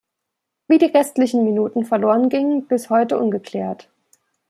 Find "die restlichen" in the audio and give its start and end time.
0.79-1.43